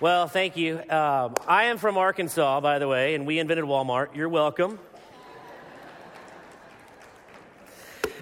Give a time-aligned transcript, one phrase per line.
[0.00, 0.78] Well, thank you.
[0.88, 4.16] Um, I am from Arkansas, by the way, and we invented Walmart.
[4.16, 4.78] You're welcome.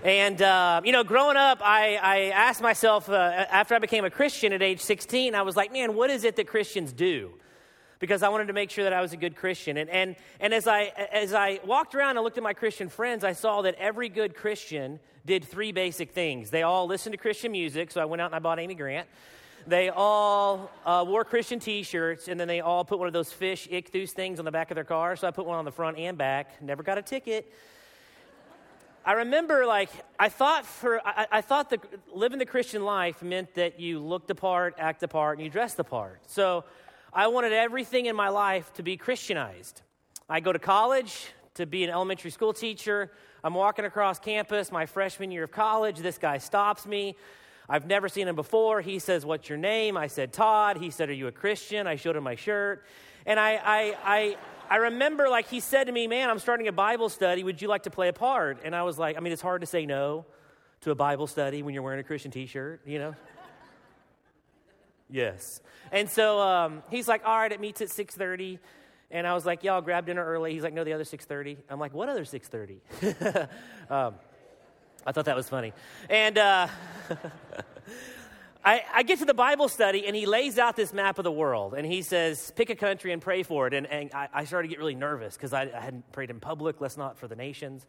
[0.03, 4.11] And, uh, you know, growing up, I, I asked myself, uh, after I became a
[4.11, 7.35] Christian at age 16, I was like, man, what is it that Christians do?
[8.01, 9.77] Because I wanted to make sure that I was a good Christian.
[9.77, 13.23] And, and, and as, I, as I walked around and looked at my Christian friends,
[13.23, 16.51] I saw that every good Christian did three basic things.
[16.51, 19.07] They all listened to Christian music, so I went out and I bought Amy Grant.
[19.69, 23.31] They all uh, wore Christian t shirts, and then they all put one of those
[23.31, 25.15] fish ichthus things on the back of their car.
[25.15, 26.63] So I put one on the front and back.
[26.63, 27.53] Never got a ticket.
[29.05, 33.55] I remember, like, I thought for I, I thought that living the Christian life meant
[33.57, 36.21] that you looked the part, act the part, and you dressed the part.
[36.29, 36.65] So
[37.13, 39.83] I wanted everything in my life to be Christianized.
[40.31, 43.13] I go to college to be an elementary school teacher.
[43.45, 45.99] I'm walking across campus my freshman year of college.
[45.99, 47.17] This guy stops me.
[47.69, 48.81] I've never seen him before.
[48.81, 49.97] He says, What's your name?
[49.97, 50.79] I said, Todd.
[50.79, 51.87] He said, Are you a Christian?
[51.87, 52.85] I showed him my shirt.
[53.27, 54.37] And I, I, I,
[54.71, 57.45] I remember, like, he said to me, Man, I'm starting a Bible study.
[57.45, 58.61] Would you like to play a part?
[58.65, 60.25] And I was like, I mean, it's hard to say no
[60.81, 63.15] to a Bible study when you're wearing a Christian t shirt, you know?
[65.11, 65.61] yes.
[65.93, 68.59] And so um, he's like, All right, it meets at 6.30.
[69.11, 71.81] And I was like, "Y'all grab dinner early." He's like, "No, the other 6:30." I'm
[71.81, 73.49] like, "What other 6:30?"
[73.91, 74.17] um,
[75.09, 75.73] I thought that was funny.
[76.11, 76.69] And uh,
[78.65, 81.33] I, I, get to the Bible study, and he lays out this map of the
[81.33, 84.45] world, and he says, "Pick a country and pray for it." And, and I, I,
[84.45, 86.83] started to get really nervous because I, I hadn't prayed in public.
[86.83, 87.87] Let's not for the nations.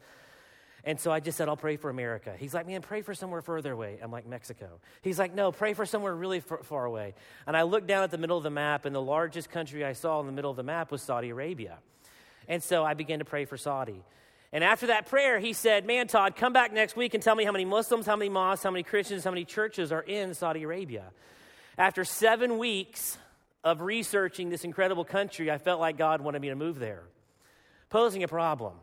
[0.86, 2.34] And so I just said, I'll pray for America.
[2.40, 4.00] He's like, man, pray for somewhere further away.
[4.02, 4.80] I'm like, Mexico.
[5.02, 7.16] He's like, no, pray for somewhere really far, far away.
[7.46, 9.92] And I looked down at the middle of the map, and the largest country I
[9.92, 11.80] saw in the middle of the map was Saudi Arabia.
[12.48, 14.06] And so I began to pray for Saudi.
[14.52, 17.44] And after that prayer, he said, Man, Todd, come back next week and tell me
[17.44, 20.64] how many Muslims, how many mosques, how many Christians, how many churches are in Saudi
[20.64, 21.06] Arabia.
[21.78, 23.18] After seven weeks
[23.64, 27.04] of researching this incredible country, I felt like God wanted me to move there,
[27.90, 28.74] posing a problem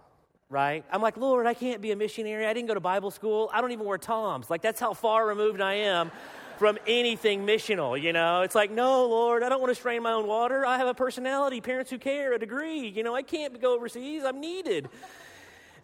[0.48, 0.84] right?
[0.92, 2.46] I'm like, Lord, I can't be a missionary.
[2.46, 3.50] I didn't go to Bible school.
[3.52, 4.48] I don't even wear Toms.
[4.48, 6.12] Like, that's how far removed I am
[6.58, 8.42] from anything missional, you know?
[8.42, 10.64] It's like, no, Lord, I don't want to strain my own water.
[10.64, 12.88] I have a personality, parents who care, a degree.
[12.88, 14.24] You know, I can't go overseas.
[14.24, 14.88] I'm needed.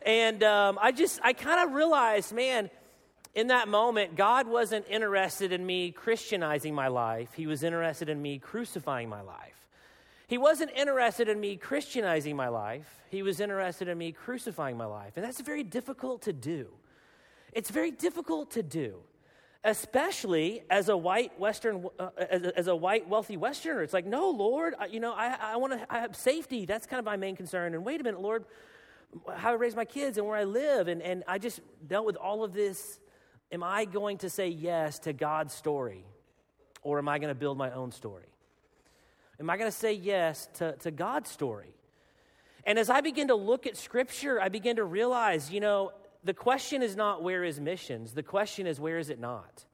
[0.05, 2.71] And um, I just, I kind of realized, man,
[3.35, 8.21] in that moment, God wasn't interested in me Christianizing my life, He was interested in
[8.21, 9.63] me crucifying my life.
[10.33, 14.87] He wasn't interested in me Christianizing my life, he was interested in me crucifying my
[14.87, 15.13] life.
[15.17, 16.69] And that's very difficult to do.
[17.53, 19.01] It's very difficult to do,
[19.63, 23.83] especially as a white Western, uh, as, as, a, white wealthy Westerner.
[23.83, 26.65] It's like, no, Lord, you know, I, I want to I have safety.
[26.65, 27.75] That's kind of my main concern.
[27.75, 28.47] And wait a minute, Lord,
[29.35, 30.89] how I raise my kids and where I live.
[30.89, 32.99] And, and I just dealt with all of this.
[33.51, 36.05] Am I going to say yes to God's story?
[36.83, 38.27] Or am I going to build my own story?
[39.39, 41.75] Am I going to say yes to, to God's story?
[42.65, 45.93] And as I begin to look at Scripture, I begin to realize, you know,
[46.25, 49.65] the question is not where is missions, the question is where is it not?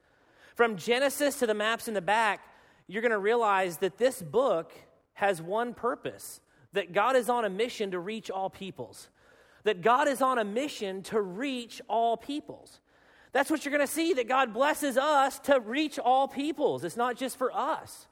[0.55, 2.41] From Genesis to the maps in the back,
[2.87, 4.72] you're going to realize that this book
[5.12, 6.41] has one purpose
[6.72, 9.09] that God is on a mission to reach all peoples.
[9.69, 12.81] That God is on a mission to reach all peoples.
[13.33, 16.84] That's what you're going to see, that God blesses us to reach all peoples.
[16.84, 18.06] It's not just for us.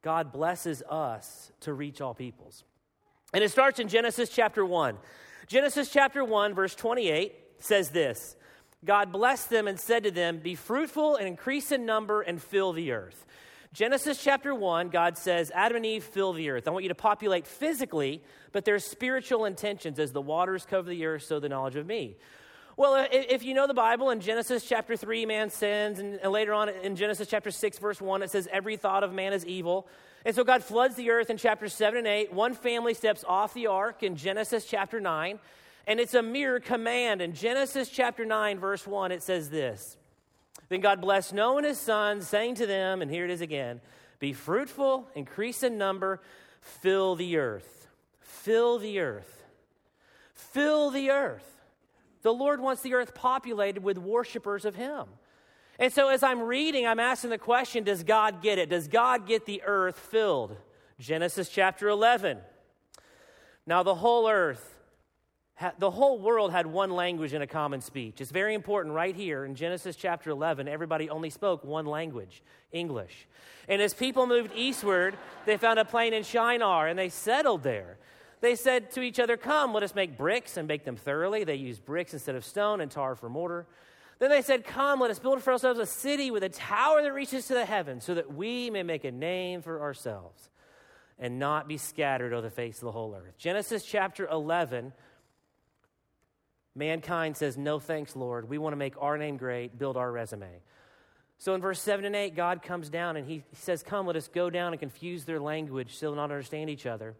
[0.00, 2.64] God blesses us to reach all peoples.
[3.34, 4.96] And it starts in Genesis chapter 1.
[5.48, 8.34] Genesis chapter 1, verse 28 says this
[8.86, 12.72] God blessed them and said to them, Be fruitful and increase in number and fill
[12.72, 13.26] the earth.
[13.74, 16.68] Genesis chapter 1, God says, Adam and Eve fill the earth.
[16.68, 19.98] I want you to populate physically, but there's spiritual intentions.
[19.98, 22.16] As the waters cover the earth, so the knowledge of me.
[22.76, 26.68] Well, if you know the Bible, in Genesis chapter 3, man sins, and later on
[26.68, 29.88] in Genesis chapter 6, verse 1, it says, Every thought of man is evil.
[30.24, 32.32] And so God floods the earth in chapter 7 and 8.
[32.32, 35.40] One family steps off the ark in Genesis chapter 9,
[35.88, 37.20] and it's a mere command.
[37.20, 39.96] In Genesis chapter 9, verse 1, it says this
[40.68, 43.80] Then God blessed Noah and his sons, saying to them, and here it is again
[44.18, 46.20] Be fruitful, increase in number,
[46.60, 47.88] fill the earth.
[48.20, 49.44] Fill the earth.
[50.34, 51.50] Fill the earth.
[52.22, 55.06] The Lord wants the earth populated with worshipers of Him.
[55.78, 58.68] And so as I'm reading, I'm asking the question Does God get it?
[58.70, 60.56] Does God get the earth filled?
[60.98, 62.38] Genesis chapter 11.
[63.66, 64.73] Now, the whole earth,
[65.78, 68.20] the whole world had one language and a common speech.
[68.20, 70.66] It's very important right here in Genesis chapter 11.
[70.66, 72.42] Everybody only spoke one language,
[72.72, 73.26] English.
[73.68, 75.16] And as people moved eastward,
[75.46, 77.98] they found a plain in Shinar and they settled there.
[78.40, 81.44] They said to each other, Come, let us make bricks and bake them thoroughly.
[81.44, 83.66] They used bricks instead of stone and tar for mortar.
[84.18, 87.12] Then they said, Come, let us build for ourselves a city with a tower that
[87.12, 90.50] reaches to the heavens, so that we may make a name for ourselves
[91.18, 93.38] and not be scattered over the face of the whole earth.
[93.38, 94.92] Genesis chapter 11,
[96.74, 98.48] mankind says, No thanks, Lord.
[98.48, 100.60] We want to make our name great, build our resume.
[101.38, 104.28] So in verse 7 and 8, God comes down and he says, Come, let us
[104.28, 107.14] go down and confuse their language so they'll not understand each other.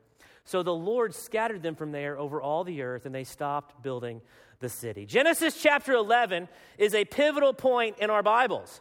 [0.44, 4.20] So the Lord scattered them from there over all the earth, and they stopped building
[4.60, 5.06] the city.
[5.06, 6.48] Genesis chapter 11
[6.78, 8.80] is a pivotal point in our Bibles.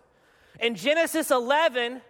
[0.60, 2.02] In Genesis 11,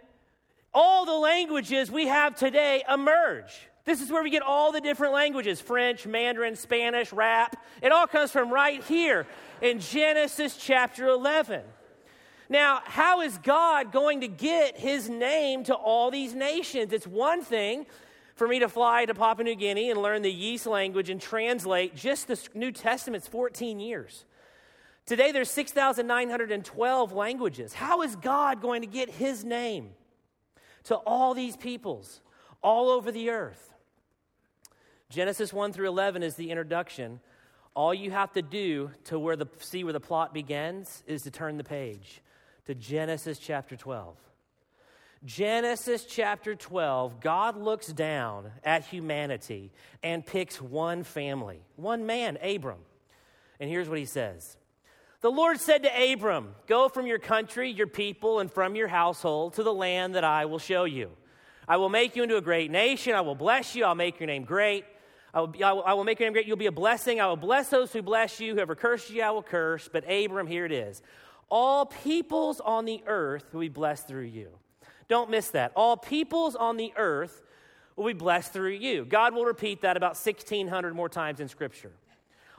[0.74, 3.70] all the languages we have today emerge.
[3.86, 7.58] This is where we get all the different languages French, Mandarin, Spanish, rap.
[7.82, 9.28] It all comes from right here
[9.62, 11.62] in Genesis chapter 11.
[12.50, 16.94] Now, how is God going to get his name to all these nations?
[16.94, 17.86] It's one thing
[18.36, 21.96] for me to fly to Papua New Guinea and learn the Yeast language and translate
[21.96, 24.26] just the New Testament's 14 years.
[25.06, 27.74] Today there's 6,912 languages.
[27.74, 29.90] How is God going to get his name
[30.86, 32.22] to all these peoples
[32.62, 33.73] all over the earth?
[35.14, 37.20] Genesis 1 through 11 is the introduction.
[37.76, 41.30] All you have to do to where the, see where the plot begins is to
[41.30, 42.20] turn the page
[42.66, 44.16] to Genesis chapter 12.
[45.24, 49.72] Genesis chapter 12, God looks down at humanity
[50.02, 52.80] and picks one family, one man, Abram.
[53.60, 54.58] And here's what he says
[55.22, 59.54] The Lord said to Abram, Go from your country, your people, and from your household
[59.54, 61.12] to the land that I will show you.
[61.68, 63.14] I will make you into a great nation.
[63.14, 63.86] I will bless you.
[63.86, 64.86] I'll make your name great.
[65.34, 66.46] I will, I will, I will make your name great.
[66.46, 67.20] You'll be a blessing.
[67.20, 68.54] I will bless those who bless you.
[68.54, 69.90] Whoever curses you, I will curse.
[69.92, 71.02] But Abram, here it is.
[71.50, 74.50] All peoples on the earth will be blessed through you.
[75.08, 75.72] Don't miss that.
[75.76, 77.44] All peoples on the earth
[77.96, 79.06] will be blessed through you.
[79.06, 81.92] God will repeat that about 1,600 more times in Scripture.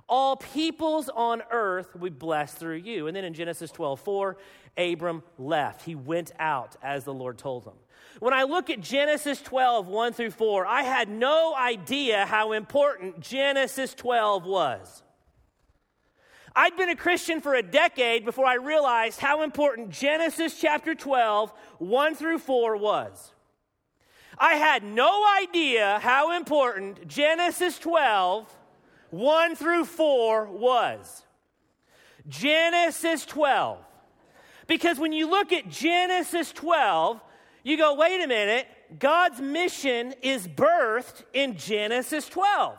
[0.08, 3.06] All peoples on earth will be blessed through you.
[3.06, 4.36] And then in Genesis 12, 4,
[4.76, 5.82] Abram left.
[5.82, 7.72] He went out as the Lord told him.
[8.20, 13.20] When I look at Genesis 12, 1 through 4, I had no idea how important
[13.20, 15.02] Genesis 12 was.
[16.56, 21.52] I'd been a Christian for a decade before I realized how important Genesis chapter 12,
[21.78, 23.32] 1 through 4 was.
[24.38, 28.52] I had no idea how important Genesis 12,
[29.10, 31.24] 1 through 4 was.
[32.28, 33.78] Genesis 12.
[34.66, 37.20] Because when you look at Genesis 12,
[37.64, 38.66] you go, wait a minute,
[38.98, 42.78] God's mission is birthed in Genesis 12.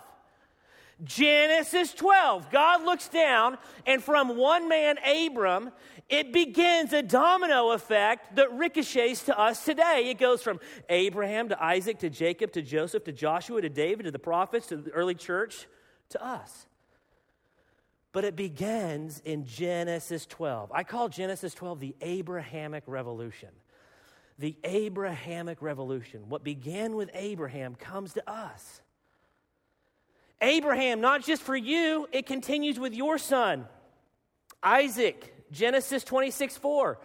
[1.04, 2.50] Genesis 12.
[2.52, 5.72] God looks down, and from one man, Abram,
[6.08, 10.08] it begins a domino effect that ricochets to us today.
[10.10, 14.12] It goes from Abraham to Isaac to Jacob to Joseph to Joshua to David to
[14.12, 15.68] the prophets to the early church
[16.10, 16.68] to us.
[18.12, 20.72] But it begins in Genesis 12.
[20.72, 23.50] I call Genesis 12 the Abrahamic Revolution.
[24.38, 26.30] The Abrahamic Revolution.
[26.30, 28.82] What began with Abraham comes to us.
[30.42, 33.66] Abraham, not just for you, it continues with your son.
[34.62, 37.00] Isaac, Genesis 26 4.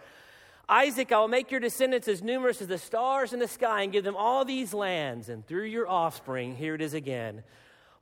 [0.67, 3.91] Isaac, I will make your descendants as numerous as the stars in the sky and
[3.91, 5.27] give them all these lands.
[5.27, 7.43] And through your offspring, here it is again,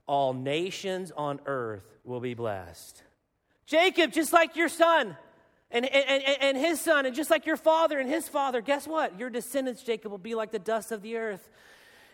[0.06, 3.02] all nations on earth will be blessed.
[3.66, 5.16] Jacob, just like your son
[5.72, 9.20] and, and, and, his son, and just like your father and his father, guess what?
[9.20, 11.48] Your descendants, Jacob, will be like the dust of the earth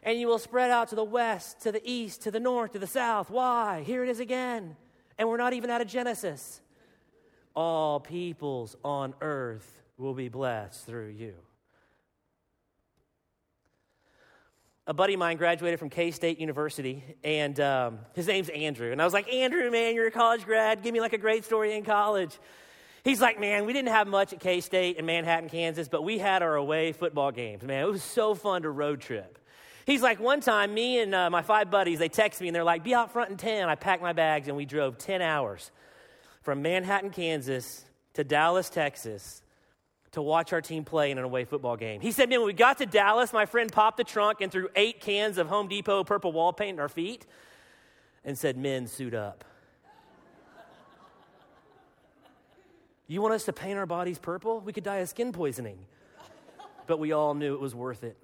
[0.05, 2.79] and you will spread out to the west, to the east, to the north, to
[2.79, 3.31] the south.
[3.31, 3.81] Why?
[3.81, 4.77] Here it is again.
[5.17, 6.61] And we're not even out of Genesis.
[7.55, 11.33] All peoples on earth will be blessed through you.
[14.87, 18.91] A buddy of mine graduated from K State University, and um, his name's Andrew.
[18.91, 20.83] And I was like, Andrew, man, you're a college grad.
[20.83, 22.37] Give me like a great story in college.
[23.05, 26.17] He's like, man, we didn't have much at K State in Manhattan, Kansas, but we
[26.17, 27.61] had our away football games.
[27.61, 29.37] Man, it was so fun to road trip.
[29.85, 32.63] He's like, one time, me and uh, my five buddies, they text me and they're
[32.63, 33.69] like, be out front in 10.
[33.69, 35.69] I packed my bags and we drove 10 hours
[36.41, 37.85] from Manhattan, Kansas
[38.15, 39.43] to Dallas, Texas
[40.13, 42.01] to watch our team play in an away football game.
[42.01, 44.69] He said, man, when we got to Dallas, my friend popped the trunk and threw
[44.75, 47.27] eight cans of Home Depot purple wall paint in our feet
[48.23, 49.43] and said, men, suit up.
[53.07, 54.59] You want us to paint our bodies purple?
[54.59, 55.79] We could die of skin poisoning.
[56.87, 58.17] But we all knew it was worth it.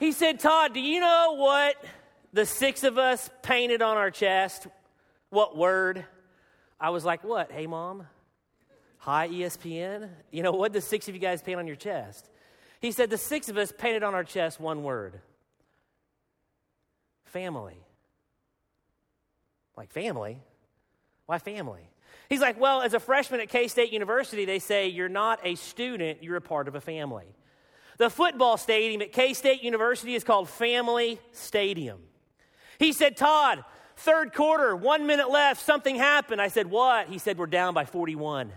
[0.00, 1.76] He said, Todd, do you know what
[2.32, 4.66] the six of us painted on our chest?
[5.30, 6.04] What word?
[6.80, 7.52] I was like, What?
[7.52, 8.06] Hey, mom?
[8.98, 10.08] Hi, ESPN?
[10.30, 12.28] You know, what the six of you guys paint on your chest?
[12.80, 15.20] He said, The six of us painted on our chest one word
[17.24, 17.84] family.
[19.76, 20.40] Like, family?
[21.26, 21.90] Why family?
[22.28, 25.54] He's like, Well, as a freshman at K State University, they say you're not a
[25.54, 27.26] student, you're a part of a family.
[27.98, 32.00] The football stadium at K State University is called Family Stadium.
[32.78, 33.64] He said, Todd,
[33.96, 36.40] third quarter, one minute left, something happened.
[36.40, 37.08] I said, What?
[37.08, 38.52] He said, We're down by 41.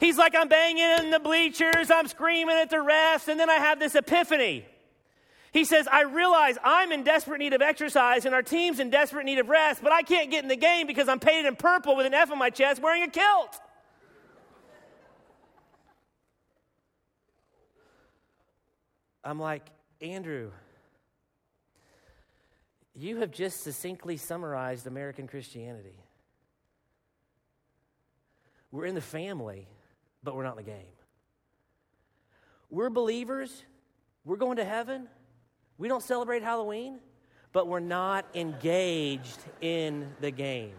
[0.00, 3.54] He's like, I'm banging in the bleachers, I'm screaming at the refs, and then I
[3.54, 4.66] have this epiphany.
[5.54, 9.24] He says, I realize I'm in desperate need of exercise and our team's in desperate
[9.24, 11.94] need of rest, but I can't get in the game because I'm painted in purple
[11.94, 13.60] with an F on my chest wearing a kilt.
[19.22, 19.62] I'm like,
[20.00, 20.50] Andrew,
[22.96, 26.02] you have just succinctly summarized American Christianity.
[28.72, 29.68] We're in the family,
[30.24, 30.96] but we're not in the game.
[32.70, 33.62] We're believers,
[34.24, 35.06] we're going to heaven.
[35.78, 36.98] We don't celebrate Halloween,
[37.52, 40.74] but we're not engaged in the game.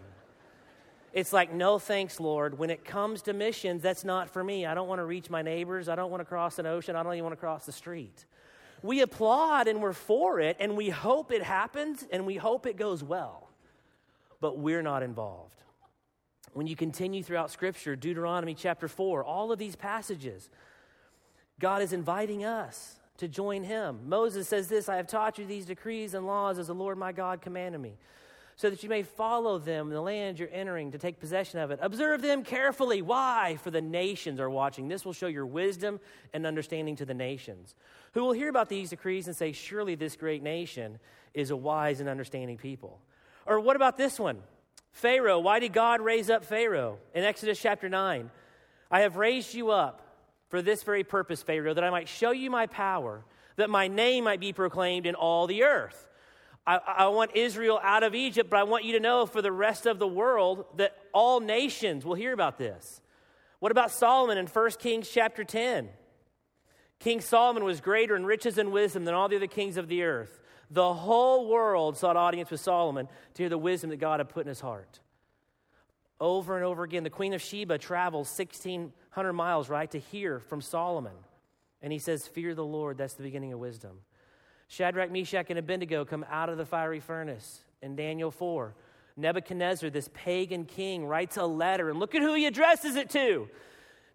[1.12, 2.58] It's like, no thanks, Lord.
[2.58, 4.66] When it comes to missions, that's not for me.
[4.66, 5.88] I don't want to reach my neighbors.
[5.88, 6.96] I don't want to cross an ocean.
[6.96, 8.26] I don't even want to cross the street.
[8.84, 12.76] We applaud and we're for it, and we hope it happens and we hope it
[12.76, 13.50] goes well,
[14.42, 15.64] but we're not involved.
[16.54, 20.50] When you continue throughout Scripture, Deuteronomy chapter 4, all of these passages,
[21.60, 24.00] God is inviting us to join him.
[24.08, 27.12] Moses says this I have taught you these decrees and laws as the Lord my
[27.12, 27.98] God commanded me,
[28.56, 31.72] so that you may follow them in the land you're entering to take possession of
[31.72, 31.80] it.
[31.82, 33.02] Observe them carefully.
[33.02, 33.58] Why?
[33.62, 34.88] For the nations are watching.
[34.88, 36.00] This will show your wisdom
[36.34, 37.76] and understanding to the nations,
[38.14, 41.00] who will hear about these decrees and say, Surely this great nation
[41.34, 43.00] is a wise and understanding people.
[43.46, 44.40] Or what about this one?
[44.92, 45.40] Pharaoh.
[45.40, 46.98] Why did God raise up Pharaoh?
[47.14, 48.32] In Exodus chapter 9,
[48.90, 50.05] I have raised you up
[50.50, 53.26] for this very purpose, Pharaoh, that I might show you my power,
[53.56, 56.08] that my name might be proclaimed in all the earth.
[56.68, 59.52] I, I, want Israel out of Egypt, but I want you to know for the
[59.52, 63.02] rest of the world that all nations will hear about this.
[63.60, 65.90] What about Solomon in 1 Kings chapter 10?
[67.00, 70.04] King Solomon was greater in riches and wisdom than all the other kings of the
[70.04, 70.40] earth.
[70.72, 74.42] The whole world sought audience with Solomon to hear the wisdom that God had put
[74.42, 75.00] in his heart.
[76.20, 80.62] Over and over again, the Queen of Sheba travels 1,600 miles, right, to hear from
[80.62, 81.16] Solomon.
[81.82, 84.00] And he says, Fear the Lord, that's the beginning of wisdom.
[84.68, 87.62] Shadrach, Meshach, and Abednego come out of the fiery furnace.
[87.82, 88.74] In Daniel 4,
[89.18, 93.50] Nebuchadnezzar, this pagan king, writes a letter, and look at who he addresses it to.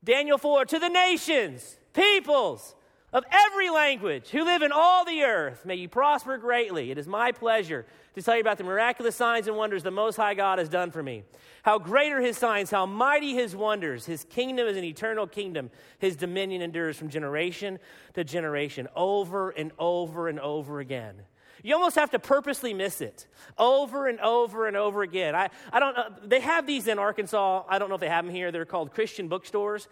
[0.03, 2.75] Daniel 4, to the nations, peoples,
[3.13, 5.65] of every language who live in all the earth.
[5.65, 6.91] May you prosper greatly.
[6.91, 10.17] It is my pleasure to tell you about the miraculous signs and wonders the Most
[10.17, 11.25] High God has done for me.
[11.63, 14.07] How great are his signs, how mighty his wonders.
[14.07, 15.71] His kingdom is an eternal kingdom.
[15.99, 17.79] His dominion endures from generation
[18.15, 21.23] to generation, over and over and over again.
[21.63, 23.27] You almost have to purposely miss it
[23.59, 25.35] over and over and over again.
[25.35, 26.09] I, I don't know.
[26.25, 27.65] They have these in Arkansas.
[27.69, 28.51] I don't know if they have them here.
[28.51, 29.89] They're called Christian bookstores.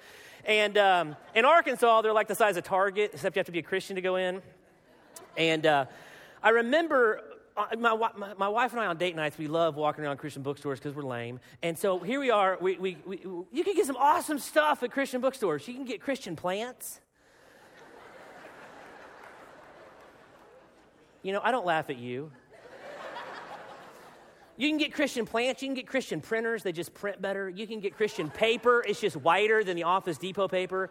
[0.48, 3.58] And um, in Arkansas, they're like the size of Target, except you have to be
[3.58, 4.40] a Christian to go in.
[5.36, 5.84] And uh,
[6.42, 7.22] I remember
[7.54, 10.42] uh, my, my, my, wife and I on date nights, we love walking around Christian
[10.42, 11.38] bookstores because we're lame.
[11.62, 12.56] And so here we are.
[12.62, 13.20] We, we, we,
[13.52, 15.68] you can get some awesome stuff at Christian bookstores.
[15.68, 16.98] You can get Christian plants.
[21.22, 22.30] you know, I don't laugh at you.
[24.58, 27.48] You can get Christian plants, you can get Christian printers, they just print better.
[27.48, 30.90] You can get Christian paper, it's just whiter than the Office Depot paper.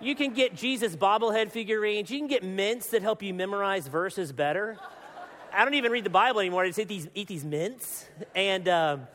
[0.00, 4.32] You can get Jesus bobblehead figurines, you can get mints that help you memorize verses
[4.32, 4.76] better.
[5.54, 8.08] I don't even read the Bible anymore, I just eat these, eat these mints.
[8.34, 9.06] And, um,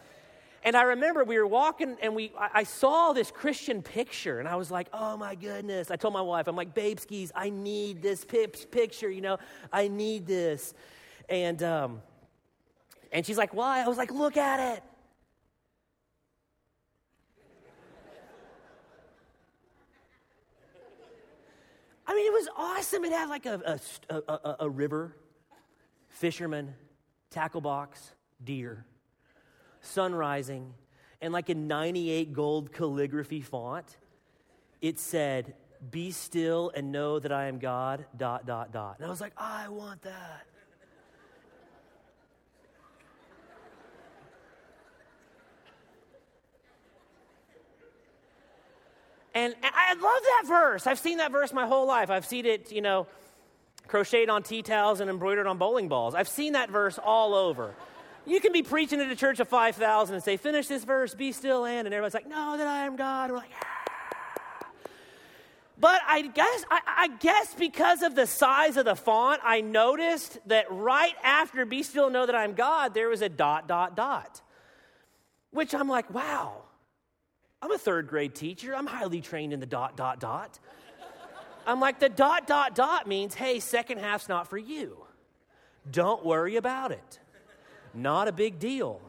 [0.63, 4.55] and I remember we were walking and we, I, saw this Christian picture and I
[4.55, 5.91] was like, oh my goodness.
[5.91, 9.38] I told my wife, I'm like, babe skis, I need this picture, you know,
[9.74, 10.74] I need this.
[11.27, 12.01] And, um,
[13.12, 13.84] and she's like, Why?
[13.84, 14.84] I was like, Look at it.
[22.12, 23.06] I mean, it was awesome.
[23.06, 25.15] It had like a, a, a, a river,
[26.10, 26.74] fisherman,
[27.30, 28.12] tackle box,
[28.44, 28.86] deer,
[29.80, 30.74] sun rising,
[31.22, 33.98] and like a 98 gold calligraphy font,
[34.82, 35.53] it said,
[35.89, 38.98] Be still and know that I am God, dot, dot, dot.
[38.98, 40.48] And I was like, I want that.
[49.33, 50.88] And I love that verse.
[50.88, 52.09] I've seen that verse my whole life.
[52.09, 53.07] I've seen it, you know,
[53.88, 56.15] crocheted on tea towels and embroidered on bowling balls.
[56.15, 57.73] I've seen that verse all over.
[58.25, 61.31] You can be preaching at a church of 5,000 and say, finish this verse, be
[61.31, 63.31] still and, and everybody's like, no, that I am God.
[63.31, 63.51] we're like.
[65.79, 70.38] But I guess, I, I guess because of the size of the font, I noticed
[70.45, 73.95] that right after be still and know that I'm God, there was a dot, dot,
[73.95, 74.41] dot.
[75.50, 76.61] Which I'm like, wow,
[77.62, 78.75] I'm a third grade teacher.
[78.75, 80.60] I'm highly trained in the dot, dot, dot.
[81.65, 84.98] I'm like, the dot, dot, dot means, hey, second half's not for you.
[85.89, 87.20] Don't worry about it.
[87.94, 89.01] Not a big deal.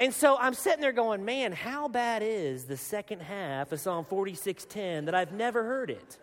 [0.00, 4.04] And so I'm sitting there going, man, how bad is the second half of Psalm
[4.04, 6.18] 46:10 that I've never heard it?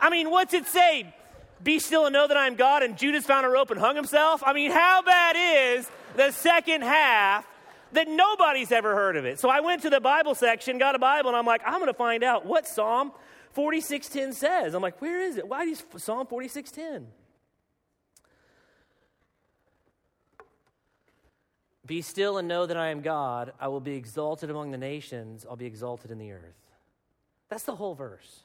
[0.00, 1.14] I mean, what's it say?
[1.62, 3.96] Be still and know that I am God, and Judas found a rope and hung
[3.96, 4.42] himself?
[4.44, 5.36] I mean, how bad
[5.78, 7.46] is the second half
[7.92, 9.40] that nobody's ever heard of it?
[9.40, 11.86] So I went to the Bible section, got a Bible, and I'm like, I'm going
[11.86, 13.12] to find out what Psalm
[13.56, 14.74] 46:10 says.
[14.74, 15.48] I'm like, where is it?
[15.48, 17.06] Why is Psalm 46:10?
[21.84, 23.54] Be still and know that I am God.
[23.58, 25.46] I will be exalted among the nations.
[25.48, 26.54] I'll be exalted in the earth.
[27.48, 28.42] That's the whole verse.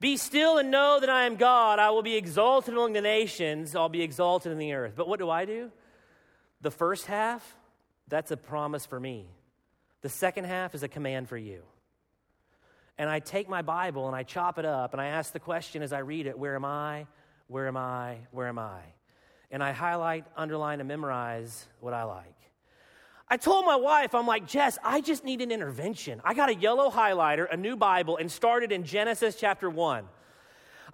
[0.00, 1.78] Be still and know that I am God.
[1.78, 3.76] I will be exalted among the nations.
[3.76, 4.94] I'll be exalted in the earth.
[4.96, 5.70] But what do I do?
[6.62, 7.56] The first half,
[8.08, 9.26] that's a promise for me.
[10.02, 11.62] The second half is a command for you.
[12.96, 15.82] And I take my Bible and I chop it up and I ask the question
[15.82, 17.06] as I read it Where am I?
[17.46, 18.16] Where am I?
[18.30, 18.80] Where am I?
[19.50, 22.34] and I highlight, underline, and memorize what I like.
[23.32, 26.20] I told my wife, I'm like, Jess, I just need an intervention.
[26.24, 30.04] I got a yellow highlighter, a new Bible, and started in Genesis chapter 1.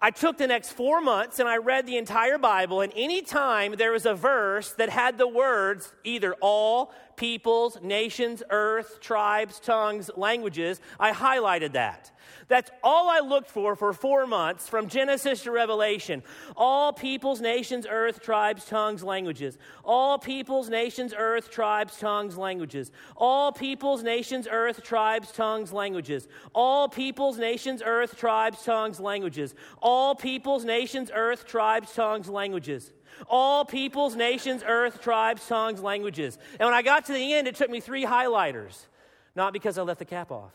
[0.02, 3.92] I took the next four months and I read the entire Bible, and anytime there
[3.92, 10.80] was a verse that had the words either all, peoples, nations, earth, tribes, tongues, languages,
[11.00, 12.12] I highlighted that.
[12.48, 16.22] That's all I looked for for four months from Genesis to Revelation.
[16.56, 19.58] All peoples, nations, earth, tribes, tongues, languages.
[19.84, 22.92] All peoples, nations, earth, tribes, tongues, languages.
[23.16, 26.28] All peoples, nations, earth, tribes, tongues, languages.
[26.54, 29.54] All peoples, nations, earth, tribes, tongues, languages.
[29.82, 32.92] All peoples, nations, earth, tribes, tongues, languages
[33.28, 36.38] all peoples, nations, earth, tribes, tongues, languages.
[36.58, 38.86] And when I got to the end, it took me three highlighters,
[39.34, 40.52] not because I left the cap off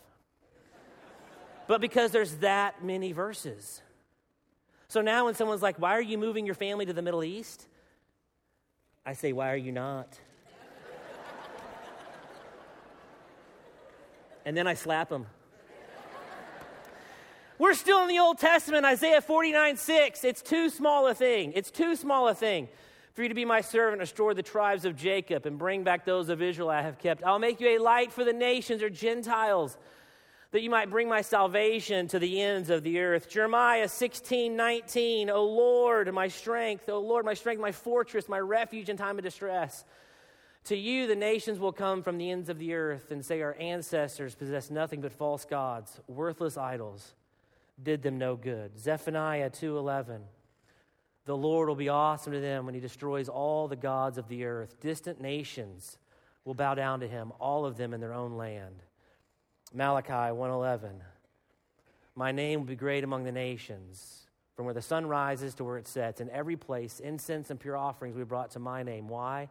[1.66, 3.80] but because there's that many verses.
[4.88, 7.66] So now when someone's like, Why are you moving your family to the Middle East?
[9.06, 10.18] I say, Why are you not?
[14.44, 15.26] and then I slap them.
[17.62, 20.24] We're still in the Old Testament, Isaiah 49 6.
[20.24, 21.52] It's too small a thing.
[21.54, 22.66] It's too small a thing
[23.14, 26.28] for you to be my servant, restore the tribes of Jacob, and bring back those
[26.28, 27.22] of Israel I have kept.
[27.22, 29.78] I'll make you a light for the nations or Gentiles
[30.50, 33.30] that you might bring my salvation to the ends of the earth.
[33.30, 35.30] Jeremiah 16, 19.
[35.30, 39.24] O Lord, my strength, O Lord, my strength, my fortress, my refuge in time of
[39.24, 39.84] distress.
[40.64, 43.54] To you, the nations will come from the ends of the earth and say, Our
[43.54, 47.14] ancestors possessed nothing but false gods, worthless idols,
[47.80, 48.78] did them no good.
[48.78, 50.22] Zephaniah 2:11.
[51.24, 54.44] The Lord will be awesome to them when he destroys all the gods of the
[54.44, 54.80] earth.
[54.80, 55.98] Distant nations
[56.44, 58.82] will bow down to him, all of them in their own land.
[59.72, 61.00] Malachi 1:11
[62.14, 64.22] My name will be great among the nations
[64.54, 67.76] from where the sun rises to where it sets in every place incense and pure
[67.76, 69.48] offerings we brought to my name why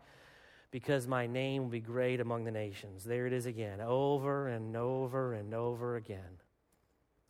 [0.70, 4.76] because my name will be great among the nations there it is again over and
[4.78, 6.40] over and over again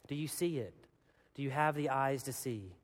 [0.07, 0.80] do you see it
[1.35, 2.75] do you have the eyes to see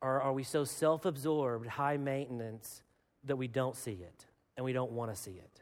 [0.00, 2.82] or are we so self-absorbed high maintenance
[3.24, 4.26] that we don't see it
[4.56, 5.56] and we don't want to see it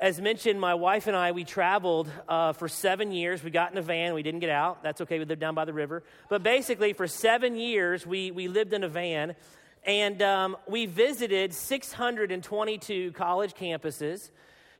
[0.00, 3.44] as mentioned, my wife and I, we traveled uh, for seven years.
[3.44, 4.14] We got in a van.
[4.14, 4.82] We didn't get out.
[4.82, 5.18] That's okay.
[5.18, 6.02] We lived down by the river.
[6.30, 9.36] But basically, for seven years, we, we lived in a van.
[9.84, 14.30] And um, we visited 622 college campuses,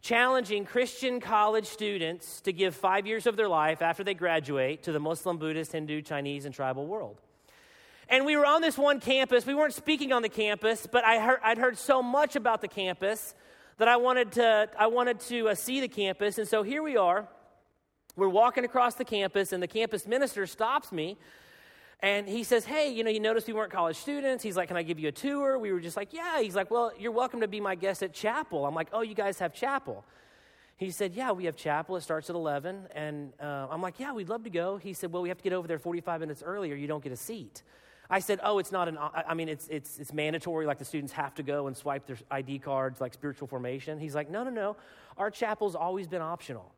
[0.00, 4.92] challenging Christian college students to give five years of their life after they graduate to
[4.92, 7.20] the Muslim, Buddhist, Hindu, Chinese, and tribal world.
[8.08, 9.46] And we were on this one campus.
[9.46, 12.68] We weren't speaking on the campus, but I heard, I'd heard so much about the
[12.68, 13.34] campus
[13.78, 16.38] that I wanted to, I wanted to uh, see the campus.
[16.38, 17.28] And so here we are.
[18.16, 21.16] We're walking across the campus, and the campus minister stops me.
[22.02, 24.42] And he says, Hey, you know, you noticed we weren't college students.
[24.42, 25.58] He's like, Can I give you a tour?
[25.58, 26.40] We were just like, Yeah.
[26.40, 28.66] He's like, Well, you're welcome to be my guest at chapel.
[28.66, 30.04] I'm like, Oh, you guys have chapel.
[30.76, 31.96] He said, Yeah, we have chapel.
[31.96, 32.88] It starts at 11.
[32.94, 34.78] And uh, I'm like, Yeah, we'd love to go.
[34.78, 36.74] He said, Well, we have to get over there 45 minutes earlier.
[36.74, 37.62] You don't get a seat.
[38.12, 41.12] I said, oh, it's not an, I mean, it's, it's, it's mandatory, like the students
[41.12, 44.00] have to go and swipe their ID cards, like spiritual formation.
[44.00, 44.76] He's like, no, no, no.
[45.16, 46.72] Our chapel's always been optional.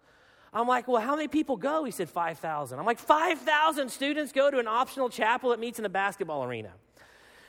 [0.53, 1.85] I'm like, well, how many people go?
[1.85, 2.79] He said, 5,000.
[2.79, 6.73] I'm like, 5,000 students go to an optional chapel that meets in the basketball arena.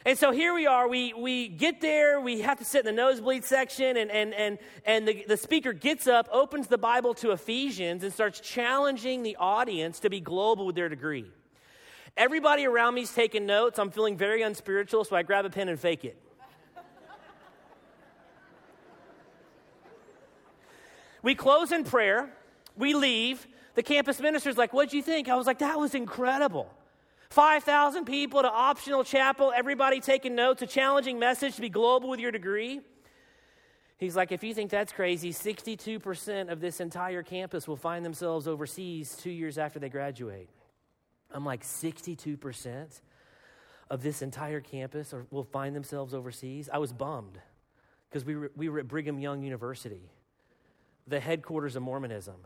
[0.05, 0.87] And so here we are.
[0.87, 2.19] We, we get there.
[2.19, 3.97] We have to sit in the nosebleed section.
[3.97, 8.11] And, and, and, and the, the speaker gets up, opens the Bible to Ephesians, and
[8.11, 11.25] starts challenging the audience to be global with their degree.
[12.15, 13.79] Everybody around me is taking notes.
[13.79, 16.17] I'm feeling very unspiritual, so I grab a pen and fake it.
[21.21, 22.29] we close in prayer
[22.75, 23.47] we leave.
[23.75, 25.29] The campus minister's like, What'd you think?
[25.29, 26.69] I was like, That was incredible.
[27.29, 32.19] 5,000 people to optional chapel, everybody taking notes, a challenging message to be global with
[32.19, 32.81] your degree.
[33.97, 38.47] He's like, if you think that's crazy, 62% of this entire campus will find themselves
[38.47, 40.49] overseas two years after they graduate.
[41.31, 43.01] I'm like, 62%
[43.89, 46.69] of this entire campus will find themselves overseas?
[46.71, 47.39] I was bummed
[48.09, 50.11] because we were, we were at Brigham Young University,
[51.07, 52.45] the headquarters of Mormonism.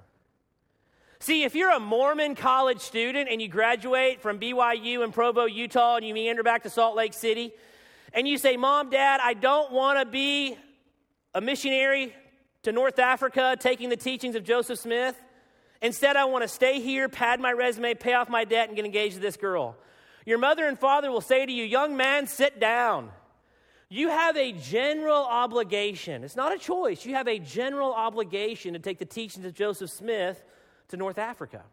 [1.20, 5.96] See, if you're a Mormon college student and you graduate from BYU in Provo, Utah,
[5.96, 7.54] and you meander back to Salt Lake City,
[8.14, 10.56] and you say, Mom, Dad, I don't want to be
[11.34, 12.14] a missionary
[12.64, 15.20] to North Africa taking the teachings of Joseph Smith.
[15.82, 18.86] Instead, I want to stay here, pad my resume, pay off my debt, and get
[18.86, 19.76] engaged to this girl.
[20.24, 23.10] Your mother and father will say to you, Young man, sit down.
[23.90, 26.24] You have a general obligation.
[26.24, 27.06] It's not a choice.
[27.06, 30.44] You have a general obligation to take the teachings of Joseph Smith
[30.90, 31.64] to North Africa.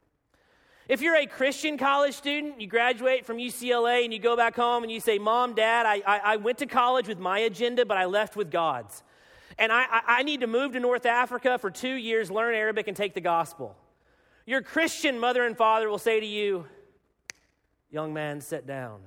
[0.86, 4.82] If you're a Christian college student, you graduate from UCLA and you go back home
[4.82, 7.96] and you say, Mom, Dad, I, I, I went to college with my agenda, but
[7.96, 9.02] I left with God's.
[9.58, 12.96] And I, I need to move to North Africa for two years, learn Arabic, and
[12.96, 13.76] take the gospel.
[14.46, 16.66] Your Christian mother and father will say to you,
[17.90, 19.00] Young man, sit down.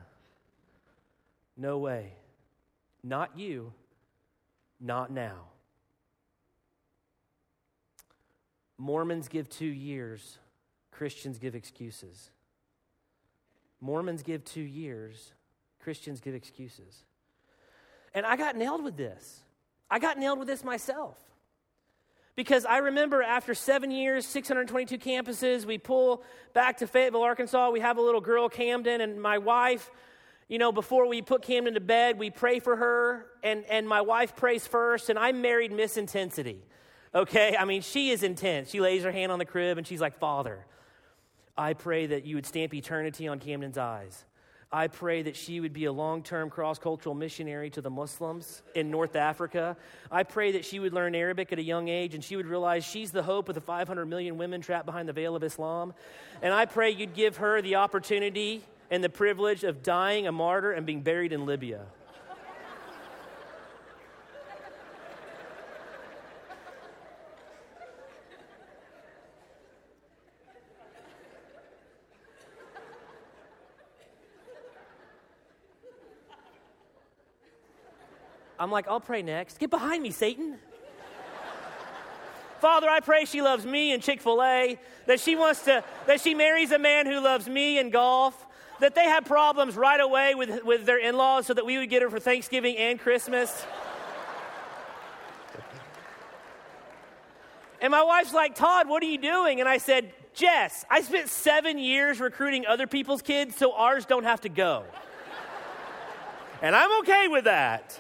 [1.58, 2.14] No way.
[3.04, 3.74] Not you.
[4.80, 5.48] Not now.
[8.78, 10.38] Mormons give two years,
[10.92, 12.30] Christians give excuses.
[13.82, 15.34] Mormons give two years,
[15.82, 17.04] Christians give excuses.
[18.14, 19.42] And I got nailed with this.
[19.90, 21.18] I got nailed with this myself.
[22.36, 27.72] Because I remember after seven years, 622 campuses, we pull back to Fayetteville, Arkansas.
[27.72, 29.90] We have a little girl, Camden, and my wife,
[30.48, 34.02] you know, before we put Camden to bed, we pray for her, and, and my
[34.02, 36.62] wife prays first, and I married Miss Intensity.
[37.14, 37.56] Okay?
[37.58, 38.70] I mean, she is intense.
[38.70, 40.66] She lays her hand on the crib and she's like, Father,
[41.58, 44.26] I pray that you would stamp eternity on Camden's eyes.
[44.72, 48.64] I pray that she would be a long term cross cultural missionary to the Muslims
[48.76, 49.78] in North Africa.
[50.12, 52.84] I pray that she would learn Arabic at a young age and she would realize
[52.84, 55.94] she's the hope of the 500 million women trapped behind the veil of Islam.
[56.42, 60.74] And I pray you'd give her the opportunity and the privilege of dying a martyr
[60.74, 61.86] and being buried in Libya.
[78.60, 79.60] I'm like, I'll pray next.
[79.60, 80.58] Get behind me, Satan.
[82.60, 86.22] Father, I pray she loves me and Chick fil A, that she wants to, that
[86.22, 88.46] she marries a man who loves me and golf,
[88.80, 91.90] that they have problems right away with, with their in laws so that we would
[91.90, 93.66] get her for Thanksgiving and Christmas.
[97.82, 99.60] and my wife's like, Todd, what are you doing?
[99.60, 104.24] And I said, Jess, I spent seven years recruiting other people's kids so ours don't
[104.24, 104.84] have to go.
[106.62, 108.00] and I'm okay with that.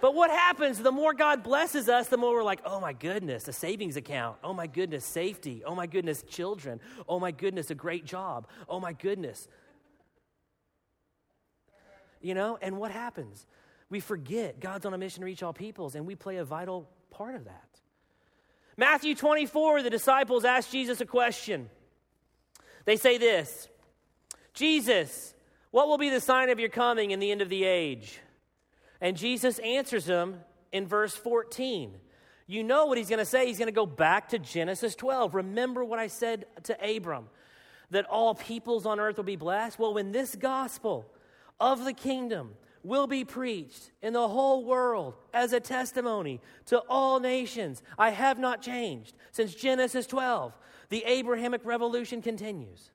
[0.00, 3.48] But what happens, the more God blesses us, the more we're like, oh my goodness,
[3.48, 4.36] a savings account.
[4.44, 5.62] Oh my goodness, safety.
[5.64, 6.80] Oh my goodness, children.
[7.08, 8.46] Oh my goodness, a great job.
[8.68, 9.48] Oh my goodness.
[12.20, 13.46] You know, and what happens?
[13.88, 16.88] We forget God's on a mission to reach all peoples, and we play a vital
[17.10, 17.62] part of that.
[18.76, 21.70] Matthew 24, the disciples ask Jesus a question.
[22.84, 23.68] They say this
[24.52, 25.34] Jesus,
[25.70, 28.20] what will be the sign of your coming in the end of the age?
[29.00, 30.40] And Jesus answers them
[30.72, 31.94] in verse 14.
[32.46, 33.46] You know what he's going to say.
[33.46, 35.34] He's going to go back to Genesis 12.
[35.34, 37.28] Remember what I said to Abram
[37.90, 39.78] that all peoples on earth will be blessed?
[39.78, 41.10] Well, when this gospel
[41.58, 47.18] of the kingdom will be preached in the whole world as a testimony to all
[47.18, 49.14] nations, I have not changed.
[49.32, 50.52] Since Genesis 12,
[50.88, 52.92] the Abrahamic revolution continues.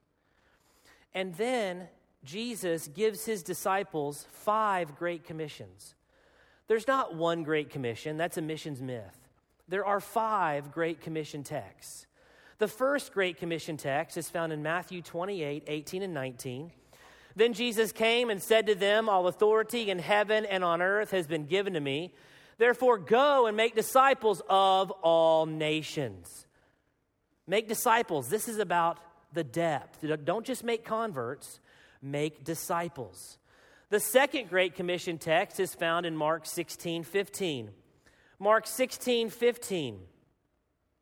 [1.14, 1.90] And then
[2.24, 5.96] Jesus gives his disciples five great commissions.
[6.68, 9.18] There's not one great commission, that's a missions myth.
[9.68, 12.06] There are five great commission texts.
[12.60, 16.72] The first great commission text is found in Matthew 28 18 and 19.
[17.36, 21.28] Then Jesus came and said to them, All authority in heaven and on earth has
[21.28, 22.14] been given to me.
[22.58, 26.46] Therefore, go and make disciples of all nations.
[27.48, 28.30] Make disciples.
[28.30, 29.00] This is about
[29.34, 30.06] the depth.
[30.24, 31.60] Don't just make converts,
[32.02, 33.38] make disciples.
[33.90, 37.72] The second Great Commission text is found in Mark 16 15.
[38.40, 40.00] Mark 16 15.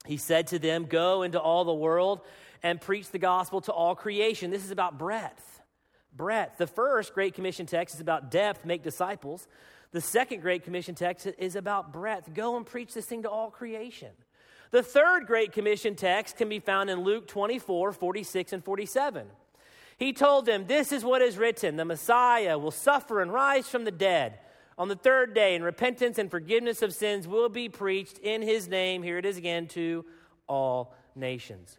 [0.06, 2.22] He said to them, Go into all the world
[2.64, 4.52] and preach the gospel to all creation.
[4.52, 5.62] This is about breadth.
[6.16, 6.58] Breadth.
[6.58, 9.48] The first Great Commission text is about depth, make disciples.
[9.92, 12.34] The second Great Commission text is about breadth.
[12.34, 14.10] Go and preach this thing to all creation.
[14.72, 19.28] The third Great Commission text can be found in Luke 24, 46, and 47.
[20.00, 23.84] He told them, This is what is written the Messiah will suffer and rise from
[23.84, 24.40] the dead
[24.78, 28.70] on the third day, and repentance and forgiveness of sins will be preached in his
[28.70, 29.04] name.
[29.04, 30.06] Here it is again to
[30.48, 31.78] all nations.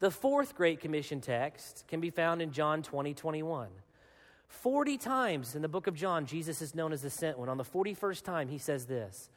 [0.00, 3.68] The fourth Great Commission text can be found in John 20, 21.
[4.46, 7.48] 40 times in the book of John, Jesus is known as the sent one.
[7.48, 9.30] On the 41st time, he says this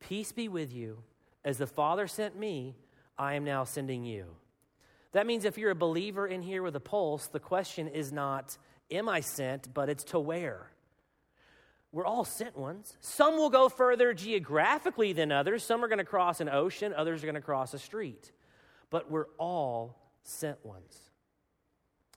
[0.00, 0.98] Peace be with you.
[1.46, 2.76] As the Father sent me,
[3.18, 4.36] I am now sending you.
[5.14, 8.58] That means if you're a believer in here with a pulse, the question is not,
[8.90, 9.72] Am I sent?
[9.72, 10.70] but it's to where?
[11.92, 12.96] We're all sent ones.
[13.00, 15.62] Some will go further geographically than others.
[15.62, 18.32] Some are going to cross an ocean, others are going to cross a street.
[18.90, 20.98] But we're all sent ones.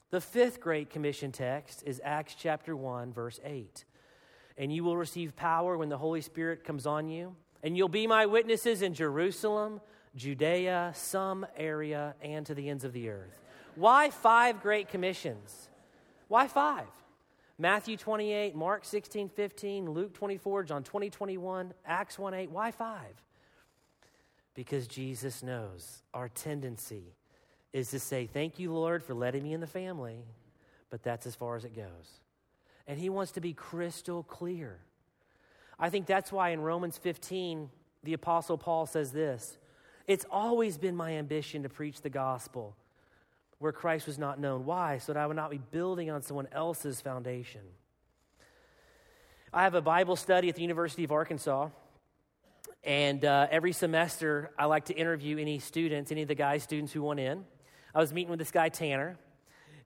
[0.09, 3.85] The fifth Great Commission text is Acts chapter 1, verse 8.
[4.57, 8.07] And you will receive power when the Holy Spirit comes on you, and you'll be
[8.07, 9.81] my witnesses in Jerusalem,
[10.17, 13.39] Judea, some area, and to the ends of the earth.
[13.75, 15.69] Why five Great Commissions?
[16.27, 16.87] Why five?
[17.59, 22.51] Matthew 28, Mark 16, 15, Luke 24, John 20, 21, Acts 1, 8.
[22.51, 23.15] Why five?
[24.53, 27.15] Because Jesus knows our tendency
[27.73, 30.25] is to say, Thank you, Lord, for letting me in the family,
[30.89, 32.19] but that's as far as it goes.
[32.87, 34.79] And He wants to be crystal clear.
[35.79, 37.69] I think that's why in Romans 15,
[38.03, 39.57] the Apostle Paul says this
[40.07, 42.75] It's always been my ambition to preach the gospel
[43.59, 44.65] where Christ was not known.
[44.65, 44.99] Why?
[44.99, 47.61] So that I would not be building on someone else's foundation.
[49.53, 51.69] I have a Bible study at the University of Arkansas.
[52.83, 56.93] And uh, every semester, I like to interview any students, any of the guy students
[56.93, 57.43] who want in.
[57.93, 59.17] I was meeting with this guy, Tanner.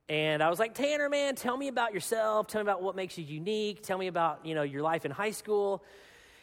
[0.07, 2.47] And I was like, Tanner, man, tell me about yourself.
[2.47, 3.81] Tell me about what makes you unique.
[3.81, 5.83] Tell me about, you know, your life in high school.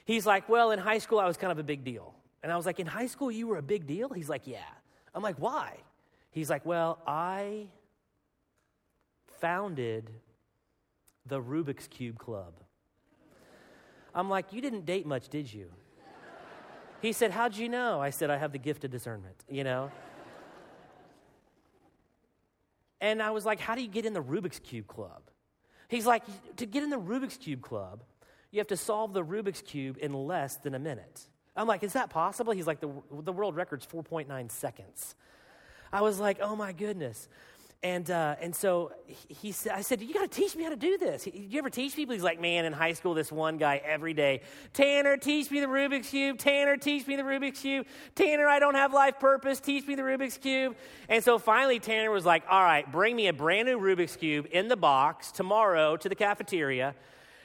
[0.04, 2.14] He's like, well, in high school, I was kind of a big deal.
[2.42, 4.10] And I was like, in high school, you were a big deal?
[4.10, 4.58] He's like, yeah.
[5.14, 5.78] I'm like, why?
[6.30, 7.66] He's like, Well, I
[9.40, 10.10] founded
[11.26, 12.54] the Rubik's Cube Club.
[14.14, 15.70] I'm like, You didn't date much, did you?
[17.00, 18.00] He said, How'd you know?
[18.00, 19.90] I said, I have the gift of discernment, you know?
[23.00, 25.22] And I was like, How do you get in the Rubik's Cube Club?
[25.88, 26.22] He's like,
[26.56, 28.04] To get in the Rubik's Cube Club,
[28.50, 31.26] you have to solve the Rubik's Cube in less than a minute.
[31.58, 32.52] I'm like, Is that possible?
[32.52, 32.90] He's like, The,
[33.22, 35.14] the world record's 4.9 seconds.
[35.92, 37.28] I was like, oh my goodness.
[37.80, 38.90] And, uh, and so
[39.28, 41.22] he said, I said, you got to teach me how to do this.
[41.22, 42.12] He, you ever teach people?
[42.12, 44.42] He's like, man, in high school, this one guy every day,
[44.72, 46.38] Tanner, teach me the Rubik's Cube.
[46.38, 47.86] Tanner, teach me the Rubik's Cube.
[48.16, 49.60] Tanner, I don't have life purpose.
[49.60, 50.74] Teach me the Rubik's Cube.
[51.08, 54.48] And so finally, Tanner was like, all right, bring me a brand new Rubik's Cube
[54.50, 56.96] in the box tomorrow to the cafeteria,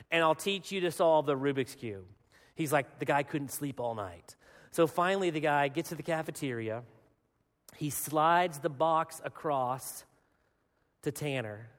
[0.10, 2.06] and I'll teach you to solve the Rubik's Cube.
[2.56, 4.36] He's like, the guy couldn't sleep all night.
[4.72, 6.84] So finally, the guy gets to the cafeteria
[7.76, 10.06] he slides the box across
[11.02, 11.70] to Tanner.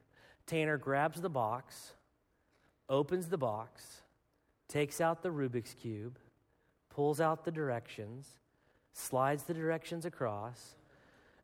[0.46, 1.94] Tanner grabs the box,
[2.88, 4.02] opens the box,
[4.68, 6.18] takes out the Rubik's Cube,
[6.90, 8.28] pulls out the directions,
[8.92, 10.74] slides the directions across,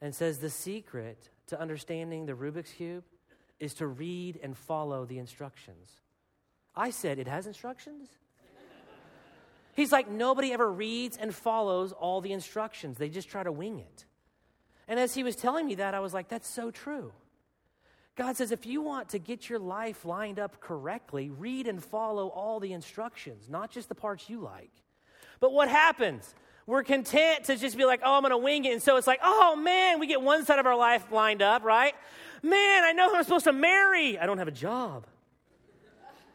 [0.00, 3.04] and says the secret to understanding the Rubik's Cube
[3.58, 6.00] is to read and follow the instructions.
[6.74, 8.08] I said, It has instructions?
[9.74, 13.78] He's like, Nobody ever reads and follows all the instructions, they just try to wing
[13.78, 14.04] it.
[14.88, 17.12] And as he was telling me that, I was like, that's so true.
[18.16, 22.26] God says, if you want to get your life lined up correctly, read and follow
[22.26, 24.72] all the instructions, not just the parts you like.
[25.38, 26.34] But what happens?
[26.66, 28.72] We're content to just be like, oh, I'm going to wing it.
[28.72, 31.62] And so it's like, oh, man, we get one side of our life lined up,
[31.62, 31.94] right?
[32.42, 34.18] Man, I know who I'm supposed to marry.
[34.18, 35.06] I don't have a job.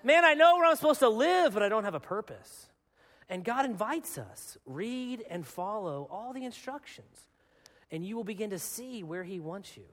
[0.04, 2.68] Man, I know where I'm supposed to live, but I don't have a purpose.
[3.30, 7.28] And God invites us read and follow all the instructions
[7.92, 9.86] and you will begin to see where He wants you.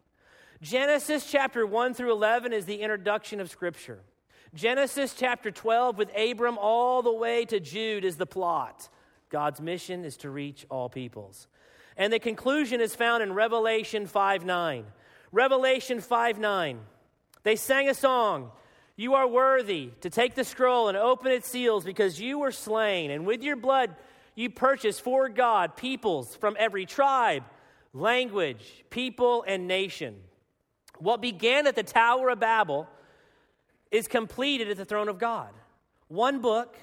[0.60, 4.00] Genesis chapter 1 through 11 is the introduction of Scripture.
[4.54, 8.88] Genesis chapter 12 with Abram all the way to Jude is the plot.
[9.30, 11.48] God's mission is to reach all peoples.
[11.96, 14.84] And the conclusion is found in Revelation 5 9.
[15.32, 16.80] Revelation 5 9.
[17.42, 18.50] They sang a song.
[18.96, 23.10] You are worthy to take the scroll and open its seals because you were slain,
[23.10, 23.94] and with your blood
[24.34, 27.44] you purchased for God peoples from every tribe
[27.94, 30.16] language, people, and nation.
[30.98, 32.88] What began at the Tower of Babel
[33.90, 35.50] is completed at the throne of God.
[36.08, 36.76] One book,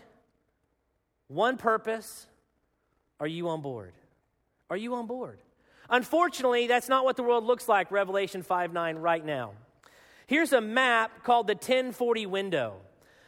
[1.27, 2.27] one purpose.
[3.19, 3.93] Are you on board?
[4.69, 5.39] Are you on board?
[5.89, 9.53] Unfortunately, that's not what the world looks like, Revelation 5 9, right now.
[10.29, 12.75] Here's a map called the 1040 window.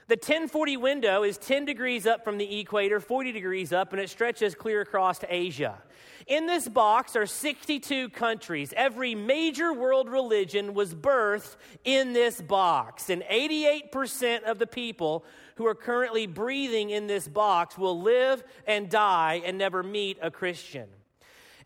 [0.08, 4.08] The 1040 window is 10 degrees up from the equator, 40 degrees up, and it
[4.08, 5.82] stretches clear across to Asia.
[6.28, 8.72] In this box are 62 countries.
[8.78, 13.10] Every major world religion was birthed in this box.
[13.10, 18.92] And 88% of the people who are currently breathing in this box will live and
[18.92, 20.88] die and never meet a Christian.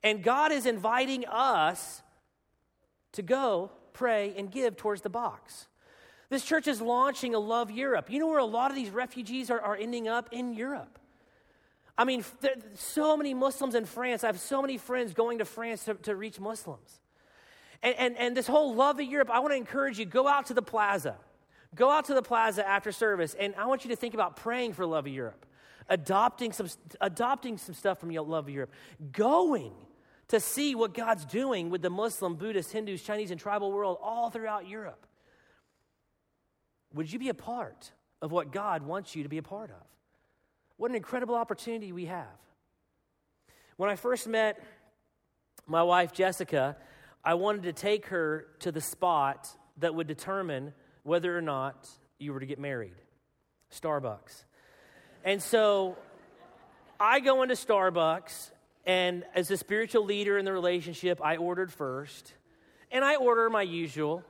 [0.02, 2.02] And God is inviting us
[3.12, 5.67] to go pray and give towards the box.
[6.29, 8.10] This church is launching a Love Europe.
[8.10, 10.29] You know where a lot of these refugees are, are ending up?
[10.31, 10.99] In Europe.
[11.97, 12.25] I mean,
[12.75, 14.23] so many Muslims in France.
[14.23, 16.99] I have so many friends going to France to, to reach Muslims.
[17.81, 20.47] And, and, and this whole Love of Europe, I want to encourage you go out
[20.47, 21.15] to the plaza.
[21.75, 24.73] Go out to the plaza after service, and I want you to think about praying
[24.73, 25.45] for Love of Europe,
[25.89, 26.69] adopting some,
[27.01, 28.71] adopting some stuff from Love of Europe,
[29.12, 29.73] going
[30.29, 34.29] to see what God's doing with the Muslim, Buddhist, Hindus, Chinese, and tribal world all
[34.29, 35.05] throughout Europe.
[36.93, 39.85] Would you be a part of what God wants you to be a part of?
[40.77, 42.25] What an incredible opportunity we have.
[43.77, 44.61] When I first met
[45.67, 46.77] my wife, Jessica,
[47.23, 52.33] I wanted to take her to the spot that would determine whether or not you
[52.33, 52.95] were to get married
[53.71, 54.45] Starbucks.
[55.23, 55.97] And so
[56.99, 58.51] I go into Starbucks,
[58.86, 62.34] and as a spiritual leader in the relationship, I ordered first.
[62.91, 64.24] And I order my usual,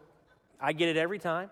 [0.61, 1.49] I get it every time.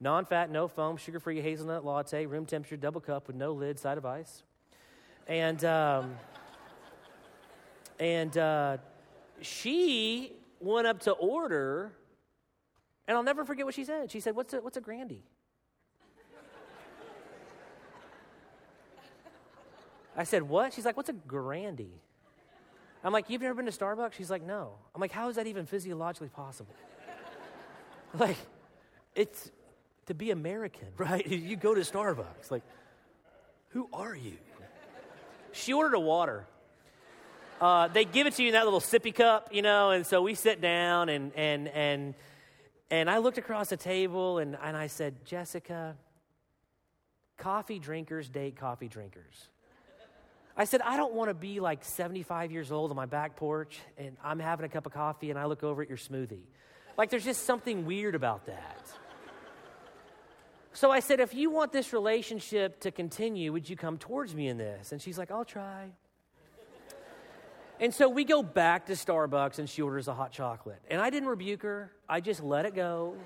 [0.00, 3.78] Non fat, no foam, sugar free hazelnut latte, room temperature, double cup with no lid,
[3.78, 4.42] side of ice.
[5.28, 6.16] And, um,
[8.00, 8.78] and uh,
[9.40, 11.92] she went up to order,
[13.06, 14.10] and I'll never forget what she said.
[14.10, 15.22] She said, What's a, what's a Grandy?
[20.16, 20.72] I said, What?
[20.74, 22.02] She's like, What's a Grandy?
[23.04, 24.12] I'm like, You've never been to Starbucks?
[24.14, 24.72] She's like, No.
[24.94, 26.74] I'm like, How is that even physiologically possible?
[28.18, 28.36] like,
[29.14, 29.50] it's
[30.06, 31.26] to be American, right?
[31.26, 32.62] You go to Starbucks, like,
[33.68, 34.36] who are you?
[35.52, 36.46] She ordered a water.
[37.60, 40.20] Uh, they give it to you in that little sippy cup, you know, and so
[40.22, 42.14] we sit down and and and
[42.90, 45.96] and I looked across the table and, and I said, Jessica,
[47.38, 49.48] coffee drinkers date coffee drinkers.
[50.56, 53.78] I said, I don't want to be like 75 years old on my back porch
[53.96, 56.44] and I'm having a cup of coffee and I look over at your smoothie.
[56.98, 58.86] Like, there's just something weird about that.
[60.74, 64.48] So I said, if you want this relationship to continue, would you come towards me
[64.48, 64.92] in this?
[64.92, 65.90] And she's like, I'll try.
[67.80, 70.80] And so we go back to Starbucks and she orders a hot chocolate.
[70.88, 73.16] And I didn't rebuke her, I just let it go.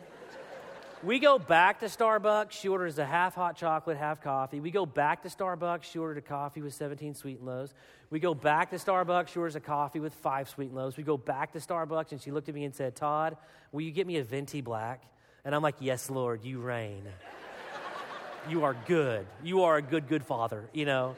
[1.03, 2.53] We go back to Starbucks.
[2.53, 4.61] She orders a half hot chocolate, half coffee.
[4.61, 5.85] We go back to Starbucks.
[5.85, 7.75] She ordered a coffee with 17 sweet and lows.
[8.09, 9.29] We go back to Starbucks.
[9.29, 10.97] She orders a coffee with five sweet and lows.
[10.97, 13.37] We go back to Starbucks and she looked at me and said, Todd,
[13.73, 15.03] will you get me a venti black?
[15.45, 17.05] And I'm like, Yes, Lord, you reign.
[18.49, 19.27] you are good.
[19.45, 21.15] You are a good, good father, you know.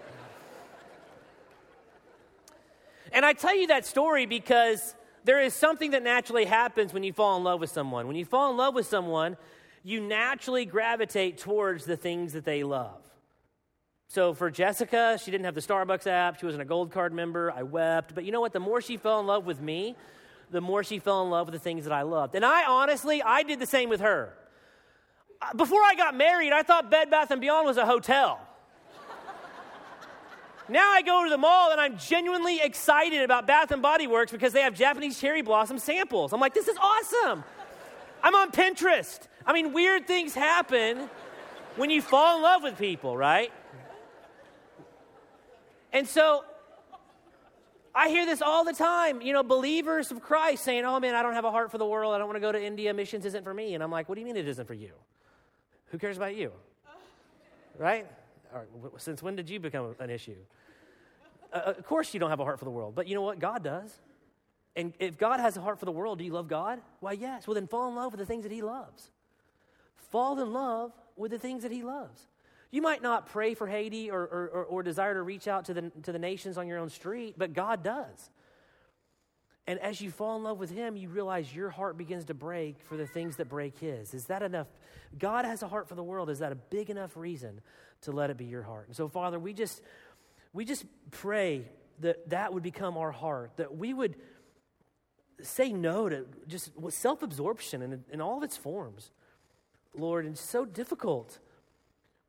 [3.12, 7.12] And I tell you that story because there is something that naturally happens when you
[7.12, 8.07] fall in love with someone.
[8.07, 9.37] When you fall in love with someone,
[9.88, 13.01] you naturally gravitate towards the things that they love.
[14.09, 16.38] So for Jessica, she didn't have the Starbucks app.
[16.38, 17.51] She wasn't a gold card member.
[17.51, 18.14] I wept.
[18.14, 18.53] But you know what?
[18.53, 19.96] The more she fell in love with me,
[20.51, 22.35] the more she fell in love with the things that I loved.
[22.35, 24.35] And I honestly, I did the same with her.
[25.40, 28.40] Uh, before I got married, I thought Bed Bath & Beyond was a hotel.
[30.68, 34.33] now I go to the mall and I'm genuinely excited about Bath & Body Works
[34.33, 36.35] because they have Japanese cherry blossom samples.
[36.35, 37.42] I'm like, this is awesome.
[38.22, 39.20] I'm on Pinterest.
[39.49, 41.09] I mean, weird things happen
[41.77, 43.51] when you fall in love with people, right?
[45.91, 46.45] And so
[47.95, 51.23] I hear this all the time, you know, believers of Christ saying, oh man, I
[51.23, 52.15] don't have a heart for the world.
[52.15, 52.93] I don't want to go to India.
[52.93, 53.73] Missions isn't for me.
[53.73, 54.93] And I'm like, what do you mean it isn't for you?
[55.87, 56.53] Who cares about you?
[57.79, 58.07] Right?
[58.99, 60.37] since when did you become an issue?
[61.53, 63.39] Uh, of course, you don't have a heart for the world, but you know what?
[63.39, 63.99] God does.
[64.77, 66.81] And if God has a heart for the world, do you love God?
[67.01, 67.47] Why, yes.
[67.47, 69.11] Well, then fall in love with the things that He loves.
[70.11, 72.27] Fall in love with the things that He loves.
[72.71, 75.90] You might not pray for Haiti or, or, or, desire to reach out to the,
[76.03, 78.31] to the nations on your own street, but God does.
[79.67, 82.83] And as you fall in love with Him, you realize your heart begins to break
[82.83, 84.13] for the things that break His.
[84.15, 84.67] Is that enough?
[85.19, 86.31] God has a heart for the world.
[86.31, 87.61] Is that a big enough reason
[88.03, 88.87] to let it be your heart?
[88.88, 89.83] And so, Father, we just,
[90.53, 91.67] we just pray
[92.01, 94.17] that that would become our heart, that we would
[95.42, 99.11] say no to just self absorption in, in all of its forms,
[99.97, 100.27] Lord.
[100.27, 101.39] And so difficult.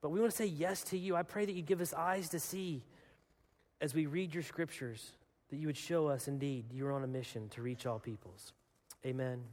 [0.01, 1.16] But we want to say yes to you.
[1.16, 2.84] I pray that you give us eyes to see
[3.82, 5.12] as we read your scriptures,
[5.49, 8.53] that you would show us indeed you're on a mission to reach all peoples.
[9.05, 9.43] Amen.